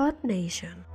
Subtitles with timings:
[0.00, 0.86] Earth Nation.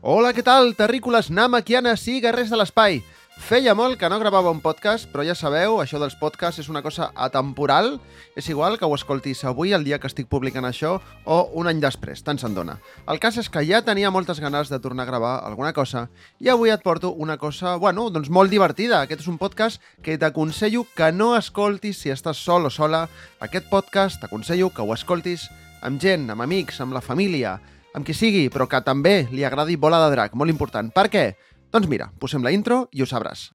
[0.00, 3.00] Hola, què tal, terrícoles, namaquianes i guerrers de l'espai?
[3.38, 6.82] Feia molt que no gravava un podcast, però ja sabeu, això dels podcasts és una
[6.82, 7.94] cosa atemporal.
[8.36, 11.78] És igual que ho escoltis avui, el dia que estic publicant això, o un any
[11.80, 12.76] després, tant se'n dona.
[13.08, 16.08] El cas és que ja tenia moltes ganes de tornar a gravar alguna cosa
[16.42, 19.00] i avui et porto una cosa, bueno, doncs molt divertida.
[19.00, 23.06] Aquest és un podcast que t'aconsello que no escoltis si estàs sol o sola.
[23.40, 25.48] Aquest podcast t'aconsello que ho escoltis
[25.80, 27.56] amb gent, amb amics, amb la família,
[27.94, 30.90] amb qui sigui, però que també li agradi Bola de Drac, molt important.
[30.92, 31.28] Per què?
[31.72, 33.50] Doncs mira, posem la intro i ho sabràs.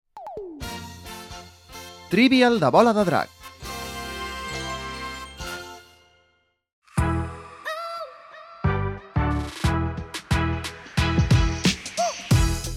[2.13, 3.42] Trivial de Bola de Drac.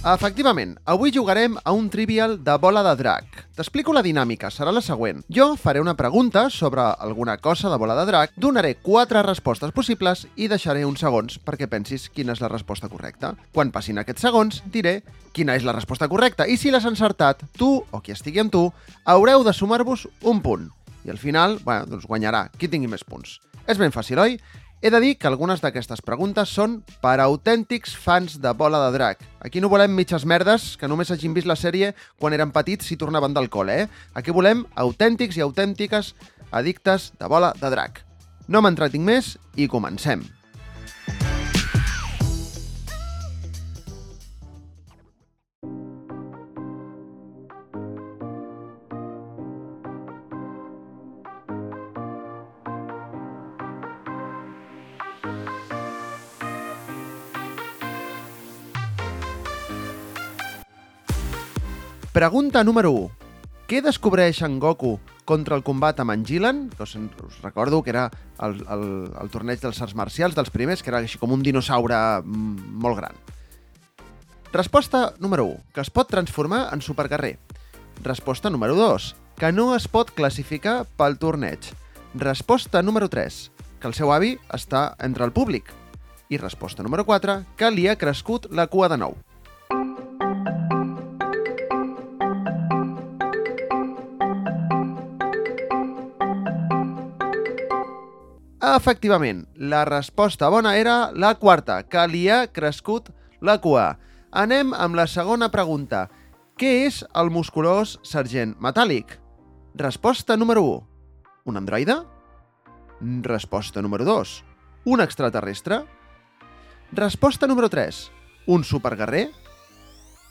[0.06, 3.40] Efectivament, avui jugarem a un trivial de bola de drac.
[3.58, 5.24] T'explico la dinàmica, serà la següent.
[5.26, 10.28] Jo faré una pregunta sobre alguna cosa de bola de drac, donaré quatre respostes possibles
[10.36, 13.32] i deixaré uns segons perquè pensis quina és la resposta correcta.
[13.50, 15.00] Quan passin aquests segons, diré
[15.34, 18.62] quina és la resposta correcta i si l'has encertat, tu o qui estigui amb tu,
[19.10, 20.70] haureu de sumar-vos un punt.
[21.02, 23.40] I al final, bueno, doncs guanyarà qui tingui més punts.
[23.66, 24.38] És ben fàcil, oi?
[24.86, 29.24] He de dir que algunes d'aquestes preguntes són per autèntics fans de Bola de Drac.
[29.42, 31.88] Aquí no volem mitges merdes que només hagin vist la sèrie
[32.22, 33.90] quan eren petits i tornaven del col·le, eh?
[34.14, 36.14] Aquí volem autèntics i autèntiques
[36.54, 38.04] addictes de Bola de Drac.
[38.46, 40.22] No m'entretinc més i comencem.
[62.16, 63.10] Pregunta número 1.
[63.68, 64.94] Què descobreix en Goku
[65.28, 66.62] contra el combat amb en Gilan?
[66.80, 68.06] Us, us recordo que era
[68.40, 68.84] el, el,
[69.20, 72.96] el torneig dels arts marcials dels primers, que era així com un dinosaure mm, molt
[73.02, 73.20] gran.
[74.56, 75.60] Resposta número 1.
[75.76, 77.34] Que es pot transformar en superguerrer.
[78.00, 79.12] Resposta número 2.
[79.36, 81.68] Que no es pot classificar pel torneig.
[82.16, 83.40] Resposta número 3.
[83.76, 85.68] Que el seu avi està entre el públic.
[86.32, 87.42] I resposta número 4.
[87.60, 89.20] Que li ha crescut la cua de nou.
[98.76, 103.08] Efectivament, la resposta bona era la quarta, que li ha crescut
[103.40, 103.94] la cua.
[104.36, 106.02] Anem amb la segona pregunta.
[106.60, 109.14] Què és el musculós sergent metàl·lic?
[109.80, 110.76] Resposta número 1.
[111.48, 111.96] Un androide?
[113.24, 114.36] Resposta número 2.
[114.92, 115.80] Un extraterrestre?
[116.92, 118.02] Resposta número 3.
[118.52, 119.30] Un superguerrer?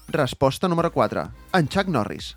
[0.07, 1.29] Resposta número 4.
[1.57, 2.35] En Chuck Norris.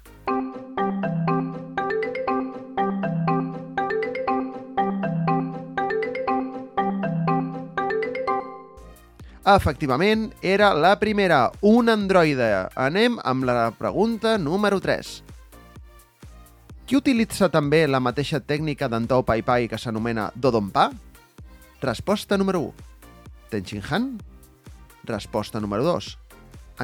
[9.48, 12.66] Efectivament, era la primera, un androide.
[12.76, 15.12] Anem amb la pregunta número 3.
[16.84, 20.90] Qui utilitza també la mateixa tècnica d'Antó Pai Pai que s'anomena Dodonpa?
[21.80, 22.74] Resposta número 1.
[23.48, 24.10] Tenshin Han?
[25.08, 26.12] Resposta número 2.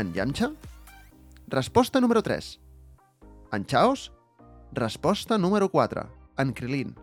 [0.01, 0.55] En Yamcha?
[1.49, 2.61] Resposta número 3.
[3.53, 4.11] En Chaos?
[4.73, 6.09] Resposta número 4.
[6.39, 6.97] En Krilin.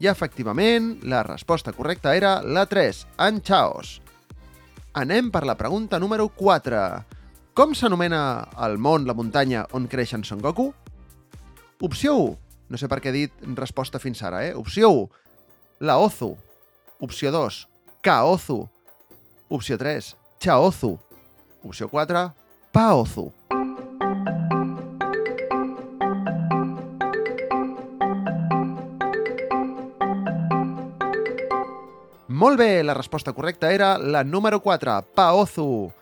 [0.00, 4.00] I efectivament, la resposta correcta era la 3, en Chaos.
[4.96, 6.78] Anem per la pregunta número 4.
[7.52, 10.70] Com s'anomena el món, la muntanya, on creix en Son Goku?
[11.84, 12.38] Opció 1.
[12.70, 14.54] No sé per què he dit resposta fins ara, eh?
[14.56, 15.06] Opció 1.
[15.84, 16.32] La Ozu.
[17.00, 17.66] Opció 2.
[18.00, 18.62] Kaozu.
[19.50, 20.14] Opció 3.
[20.40, 20.96] Chaozu.
[21.62, 22.32] Opció 4.
[22.72, 23.28] Paozu.
[32.40, 35.92] Molt bé, la resposta correcta era la número 4, Paozu.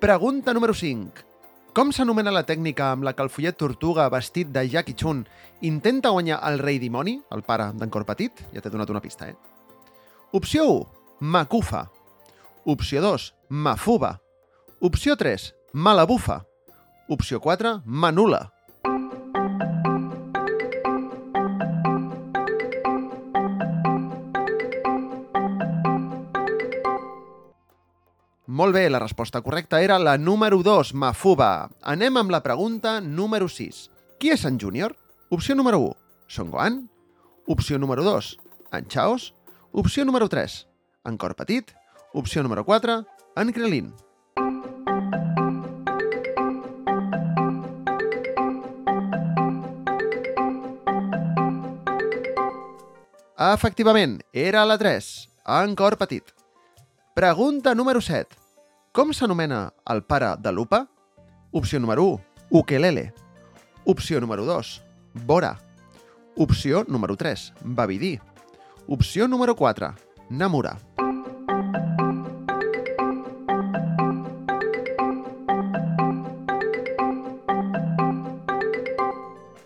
[0.00, 1.22] Pregunta número 5.
[1.70, 5.20] Com s'anomena la tècnica amb la que el follet tortuga vestit de Jackie Chun
[5.62, 8.42] intenta guanyar el rei dimoni, el pare d'en Cor Petit?
[8.50, 9.36] Ja t'he donat una pista, eh?
[10.32, 10.88] Opció 1,
[11.20, 11.84] Makufa.
[12.64, 14.16] Opció 2, Mafuba.
[14.80, 16.40] Opció 3, Malabufa.
[17.06, 18.53] Opció 4, Manula.
[28.54, 31.70] Molt bé, la resposta correcta era la número 2, Mafuba.
[31.82, 33.78] Anem amb la pregunta número 6.
[34.22, 34.92] Qui és en Júnior?
[35.34, 35.96] Opció número 1,
[36.28, 36.76] Son Gohan.
[37.50, 38.38] Opció número 2,
[38.78, 39.34] en Chaos.
[39.72, 40.68] Opció número 3,
[41.04, 41.72] en cor petit.
[42.12, 43.04] Opció número 4,
[43.34, 43.90] en Krillin.
[53.36, 55.12] Efectivament, era la 3,
[55.58, 56.22] en cor petit.
[57.16, 58.43] Pregunta número 7.
[58.94, 60.84] Com s'anomena el pare de Lupa?
[61.50, 62.20] Opció número 1,
[62.50, 63.12] ukelele.
[63.84, 64.84] Opció número 2,
[65.26, 65.58] Bora.
[66.36, 68.20] Opció número 3, Babidi.
[68.86, 69.90] Opció número 4,
[70.30, 70.78] Namura.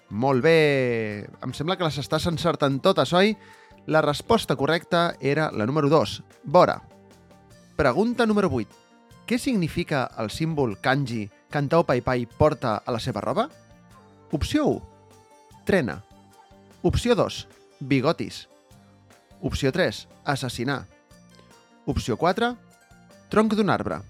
[0.08, 1.28] Molt bé!
[1.44, 3.36] Em sembla que les estàs encertant totes, oi?
[3.84, 6.80] La resposta correcta era la número 2, Bora.
[7.76, 8.87] Pregunta número 8.
[9.28, 13.50] Què significa el símbol kanji que en Tao Pai Pai porta a la seva roba?
[14.32, 14.78] Opció 1.
[15.68, 15.98] Trena.
[16.80, 17.42] Opció 2.
[17.80, 18.48] Bigotis.
[19.42, 20.08] Opció 3.
[20.24, 20.86] Assassinar.
[21.84, 22.54] Opció 4.
[23.28, 24.00] Tronc d'un arbre.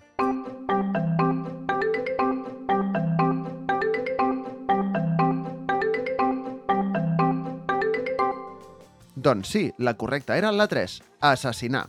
[9.17, 11.00] Doncs sí, la correcta era la 3.
[11.35, 11.88] Assassinar.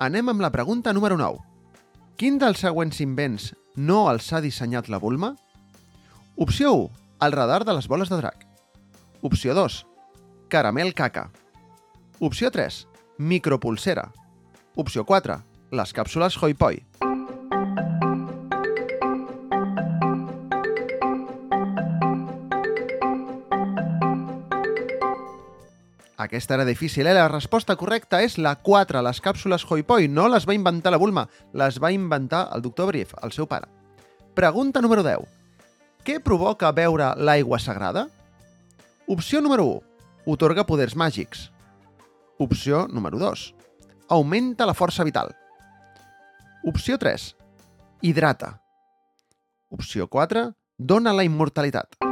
[0.00, 1.51] Anem amb la pregunta número 9.
[2.22, 5.32] Quin dels següents invents no els ha dissenyat la Bulma?
[6.44, 6.84] Opció 1.
[7.26, 8.44] El radar de les boles de drac.
[9.26, 9.80] Opció 2.
[10.46, 11.32] Caramel caca.
[12.20, 12.86] Opció 3.
[13.18, 14.12] Micropulsera.
[14.76, 15.40] Opció 4.
[15.74, 16.54] Les càpsules Hoi
[26.22, 27.14] Aquesta era difícil, eh?
[27.14, 29.00] La resposta correcta és la 4.
[29.02, 32.92] Les càpsules Hoi Poi no les va inventar la Bulma, les va inventar el doctor
[32.92, 33.66] Brief, el seu pare.
[34.34, 35.26] Pregunta número 10.
[36.06, 38.06] Què provoca beure l'aigua sagrada?
[39.06, 39.82] Opció número 1.
[40.34, 41.50] Otorga poders màgics.
[42.38, 43.44] Opció número 2.
[44.08, 45.34] Augmenta la força vital.
[46.62, 47.34] Opció 3.
[48.02, 48.60] Hidrata.
[49.70, 50.52] Opció 4.
[50.78, 52.11] Dona la immortalitat.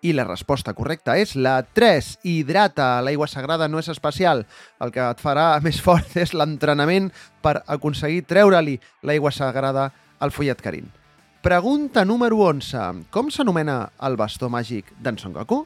[0.00, 2.10] I la resposta correcta és la 3.
[2.22, 3.00] Hidrata.
[3.02, 4.44] L'aigua sagrada no és especial.
[4.78, 7.10] El que et farà més fort és l'entrenament
[7.42, 10.86] per aconseguir treure-li l'aigua sagrada al follet Karin.
[11.42, 13.10] Pregunta número 11.
[13.14, 15.64] Com s'anomena el bastó màgic d'en Son Goku?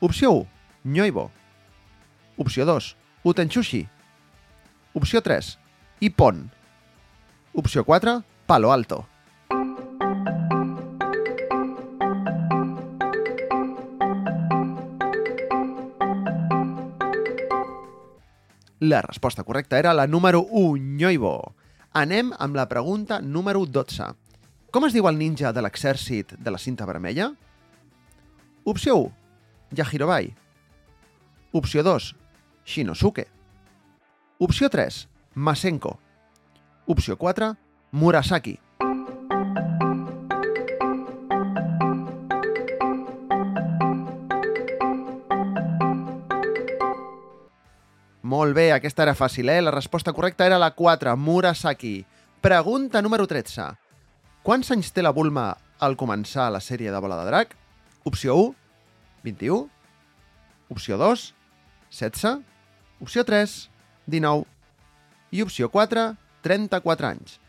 [0.00, 0.46] Opció 1.
[0.92, 1.30] Nyoibo.
[2.36, 2.96] Opció 2.
[3.24, 3.86] Utenchushi.
[4.94, 5.58] Opció 3.
[6.00, 6.50] Ippon.
[7.52, 8.22] Opció 4.
[8.46, 9.06] Palo Alto.
[18.86, 21.56] La resposta correcta era la número 1, Nyoibo.
[21.92, 24.12] Anem amb la pregunta número 12.
[24.70, 27.32] Com es diu el ninja de l'exèrcit de la cinta vermella?
[28.62, 29.10] Opció 1,
[29.80, 30.28] Yahirobai.
[31.50, 32.12] Opció 2,
[32.62, 33.26] Shinosuke.
[34.38, 35.98] Opció 3, Masenko.
[36.86, 37.56] Opció 4,
[37.90, 38.60] Murasaki.
[48.46, 49.58] Molt bé, aquesta era fàcil, eh?
[49.58, 52.04] La resposta correcta era la 4, Murasaki.
[52.40, 53.64] Pregunta número 13.
[54.46, 55.48] Quants anys té la Bulma
[55.82, 57.56] al començar la sèrie de Bola de Drac?
[58.06, 58.52] Opció 1,
[59.24, 59.66] 21.
[60.70, 61.24] Opció 2,
[61.90, 62.44] 16.
[63.02, 63.54] Opció 3,
[64.06, 64.46] 19.
[65.32, 66.04] I opció 4,
[66.46, 67.40] 34 anys.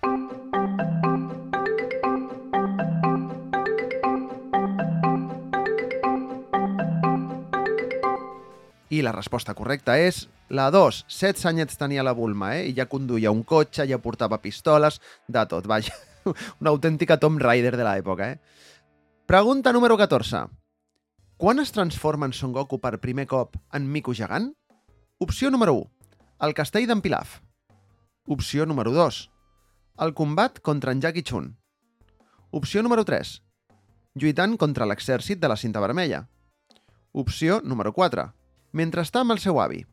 [8.90, 11.06] I la resposta correcta és la 2.
[11.08, 12.68] 16 anyets tenia la Bulma, eh?
[12.70, 15.96] I ja conduïa un cotxe, ja portava pistoles, de tot, vaja.
[16.62, 18.40] Una autèntica Tom Raider de l'època, eh?
[19.28, 20.46] Pregunta número 14.
[21.38, 24.54] Quan es transforma en Son Goku per primer cop en Mico gegant?
[25.20, 25.92] Opció número 1.
[26.48, 27.42] El castell d'en Pilaf.
[28.26, 29.20] Opció número 2.
[30.06, 31.58] El combat contra en Jackie Chun.
[32.52, 33.42] Opció número 3.
[34.16, 36.28] Lluitant contra l'exèrcit de la cinta vermella.
[37.12, 38.32] Opció número 4
[38.74, 39.84] mentre està amb el seu avi.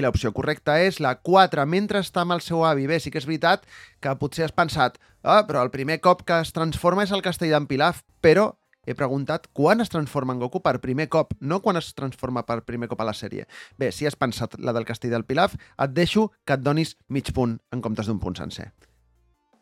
[0.00, 2.88] L'opció correcta és la 4, mentre està amb el seu avi.
[2.90, 3.66] Bé, sí que és veritat
[4.00, 7.52] que potser has pensat ah, però el primer cop que es transforma és el castell
[7.52, 8.54] d'en Pilaf, però
[8.86, 12.62] he preguntat quan es transforma en Goku per primer cop, no quan es transforma per
[12.64, 13.46] primer cop a la sèrie.
[13.78, 17.32] Bé, si has pensat la del castell del Pilaf, et deixo que et donis mig
[17.36, 18.70] punt en comptes d'un punt sencer.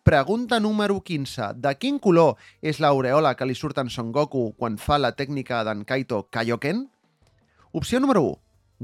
[0.08, 1.52] Pregunta número 15.
[1.60, 5.60] De quin color és l'aureola que li surt en Son Goku quan fa la tècnica
[5.66, 6.86] d'en Kaito Kaioken?
[7.76, 8.38] Opció número 1.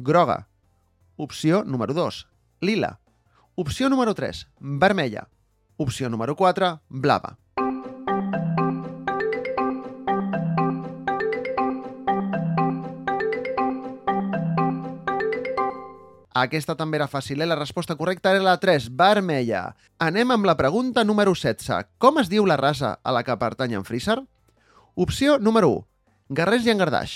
[0.04, 0.42] Groga.
[1.16, 2.26] Opció número 2,
[2.60, 2.98] lila.
[3.54, 5.28] Opció número 3, vermella.
[5.76, 7.38] Opció número 4, blava.
[16.34, 17.46] Aquesta també era fàcil, eh?
[17.46, 19.76] La resposta correcta era la 3, vermella.
[20.02, 21.92] Anem amb la pregunta número 16.
[22.02, 24.18] Com es diu la raça a la que pertany en Freezer?
[24.96, 25.86] Opció número 1,
[26.40, 27.14] guerrers llangardaix.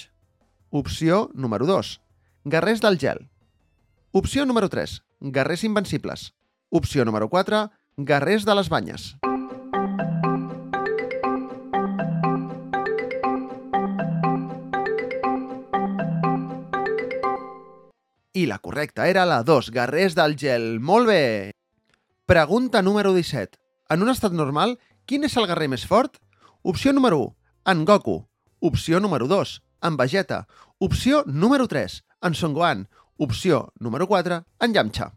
[0.71, 2.01] Opció número 2,
[2.45, 3.27] guerrers del gel.
[4.11, 6.35] Opció número 3, guerrers invencibles.
[6.71, 9.17] Opció número 4, guerrers de les banyes.
[18.33, 20.81] I la correcta era la 2, guerrers del gel.
[20.81, 21.53] Molt bé!
[22.25, 23.59] Pregunta número 17.
[23.91, 26.17] En un estat normal, quin és el guerrer més fort?
[26.63, 27.37] Opció número 1,
[27.75, 28.23] en Goku.
[28.61, 30.47] Opció número 2, en Vegeta.
[30.79, 32.89] Opció número 3, en Son Gohan.
[33.21, 35.13] Opció número 4, en Yamcha.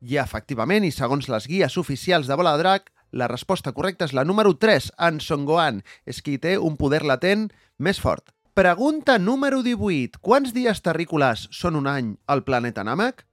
[0.00, 4.14] I efectivament, i segons les guies oficials de Bola de Drac, la resposta correcta és
[4.14, 7.48] la número 3, en Son Gohan, és qui té un poder latent
[7.82, 8.30] més fort.
[8.54, 10.22] Pregunta número 18.
[10.22, 13.26] Quants dies terrícoles són un any al planeta Namek?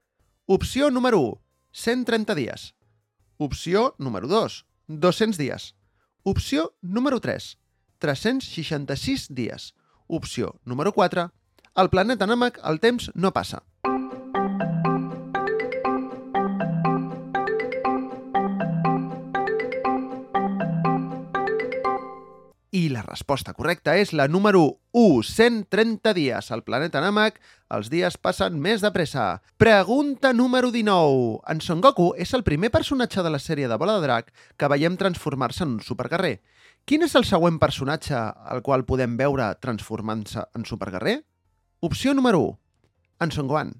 [0.50, 1.38] Opció número 1,
[1.70, 2.72] 130 dies.
[3.38, 5.74] Opció número 2, 200 dies.
[6.24, 7.58] Opció número 3,
[7.98, 9.74] 366 dies.
[10.06, 11.30] Opció número 4,
[11.74, 13.62] al planeta Namek el temps no passa.
[23.08, 26.50] Resposta correcta és la número 1, 130 dies.
[26.52, 27.40] Al planeta Namek
[27.74, 29.40] els dies passen més de pressa.
[29.56, 31.40] Pregunta número 19.
[31.48, 34.70] En Son Goku és el primer personatge de la sèrie de Bola de Drac que
[34.70, 36.38] veiem transformar-se en un superguerrer.
[36.88, 41.18] Quin és el següent personatge al qual podem veure transformant-se en superguerrer?
[41.80, 42.58] Opció número 1.
[43.26, 43.74] En Son Gohan.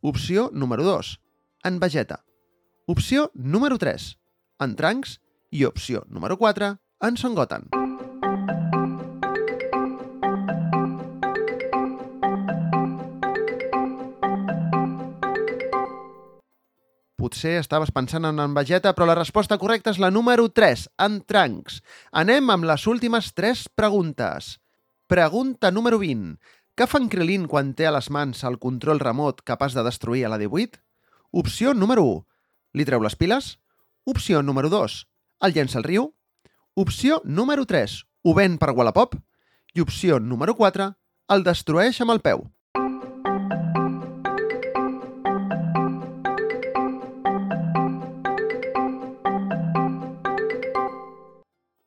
[0.00, 1.20] Opció número 2.
[1.64, 2.24] En Vegeta.
[2.86, 4.18] Opció número 3.
[4.60, 5.20] En Trunks.
[5.50, 6.78] I opció número 4.
[7.00, 7.85] En Son Goten.
[17.26, 21.16] Potser estaves pensant en en Vegeta, però la resposta correcta és la número 3, en
[21.26, 21.80] Trunks.
[22.14, 24.60] Anem amb les últimes 3 preguntes.
[25.10, 26.36] Pregunta número 20.
[26.78, 30.22] Què fa en Krillin quan té a les mans el control remot capaç de destruir
[30.22, 30.78] a la 18?
[31.42, 32.22] Opció número 1.
[32.78, 33.56] Li treu les piles?
[34.06, 35.02] Opció número 2.
[35.42, 36.12] El llença al riu?
[36.78, 37.96] Opció número 3.
[38.22, 39.18] Ho ven per Wallapop?
[39.74, 40.92] I opció número 4.
[41.34, 42.46] El destrueix amb el peu.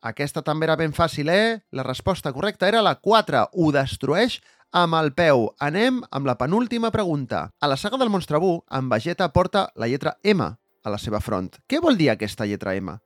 [0.10, 1.60] Aquesta també era ben fàcil, eh?
[1.72, 3.44] La resposta correcta era la 4.
[3.54, 4.39] Ho destrueix
[4.74, 5.50] amb el peu.
[5.62, 7.50] Anem amb la penúltima pregunta.
[7.62, 11.22] A la saga del Monstre Bu, en Vegeta porta la lletra M a la seva
[11.22, 11.51] front.
[11.70, 12.98] Què vol dir aquesta lletra M?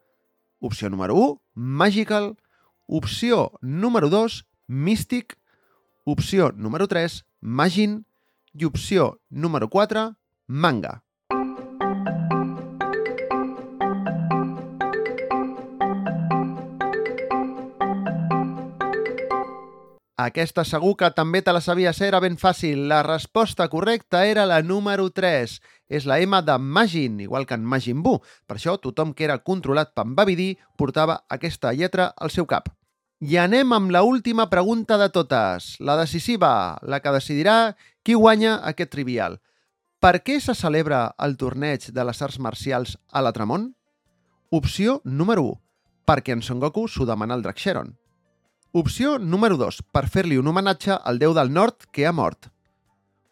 [0.64, 2.34] Opció número 1, Magical.
[2.88, 5.38] Opció número 2, Mystic.
[6.06, 8.06] Opció número 3, Magin.
[8.54, 10.14] I opció número 4,
[10.48, 11.02] Manga.
[20.24, 22.86] Aquesta segur que també te la sabies, era ben fàcil.
[22.88, 25.56] La resposta correcta era la número 3.
[25.90, 28.22] És la M de Magin, igual que en Majin Buu.
[28.48, 32.70] Per això tothom que era controlat per Babidi portava aquesta lletra al seu cap.
[33.20, 38.58] I anem amb la última pregunta de totes, la decisiva, la que decidirà qui guanya
[38.64, 39.40] aquest trivial.
[40.00, 43.74] Per què se celebra el torneig de les arts marcials a l'Atramont?
[44.52, 45.60] Opció número 1.
[46.08, 47.96] Perquè en Son Goku s'ho demana el Draxxeron.
[48.76, 52.48] Opció número 2, per fer-li un homenatge al déu del nord que ha mort.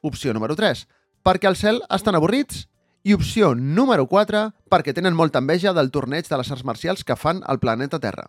[0.06, 0.84] Opció número 3,
[1.26, 2.68] perquè al cel estan avorrits.
[3.02, 7.18] I opció número 4, perquè tenen molta enveja del torneig de les arts marcials que
[7.18, 8.28] fan al planeta Terra.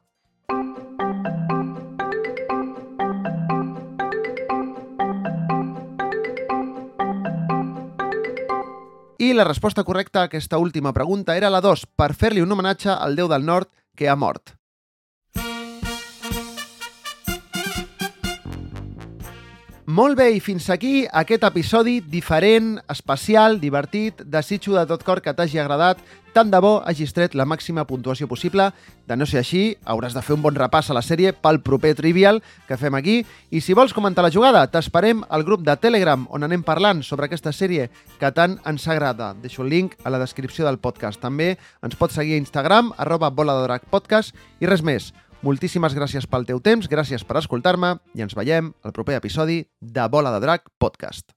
[9.21, 12.97] I la resposta correcta a aquesta última pregunta era la 2, per fer-li un homenatge
[12.97, 14.57] al déu del nord que ha mort.
[19.93, 24.23] Molt bé, i fins aquí aquest episodi diferent, especial, divertit.
[24.25, 25.99] Desitjo de tot cor que t'hagi agradat.
[26.33, 28.71] Tant de bo hagis tret la màxima puntuació possible.
[29.05, 31.91] De no ser així, hauràs de fer un bon repàs a la sèrie pel proper
[31.99, 33.19] Trivial que fem aquí.
[33.51, 37.29] I si vols comentar la jugada, t'esperem al grup de Telegram on anem parlant sobre
[37.29, 37.91] aquesta sèrie
[38.23, 39.35] que tant ens agrada.
[39.43, 41.21] Deixo el link a la descripció del podcast.
[41.21, 44.33] També ens pots seguir a Instagram, arroba bola de drac podcast.
[44.63, 48.95] I res més, Moltíssimes gràcies pel teu temps, gràcies per escoltar-me i ens veiem al
[48.95, 51.35] proper episodi de Bola de Drac Podcast.